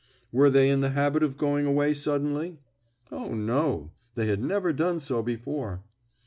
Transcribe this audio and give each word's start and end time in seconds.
"Were 0.31 0.49
they 0.49 0.71
in 0.71 0.81
the 0.81 0.89
habit 0.89 1.21
of 1.21 1.37
going 1.37 1.67
away 1.67 1.93
suddenly?" 1.93 2.57
"O, 3.11 3.35
no; 3.35 3.91
they 4.15 4.25
had 4.25 4.41
never 4.43 4.73
done 4.73 4.99
so 4.99 5.21
before." 5.21 5.83